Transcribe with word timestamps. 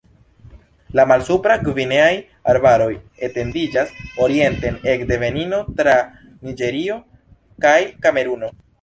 La 0.99 1.03
malsupra-gvineaj 1.11 2.09
arbaroj 2.55 2.89
etendiĝas 3.29 3.93
orienten 4.27 4.83
ekde 4.97 5.23
Benino 5.27 5.63
tra 5.83 5.97
Niĝerio 6.49 7.01
kaj 7.67 7.81
Kameruno. 8.07 8.57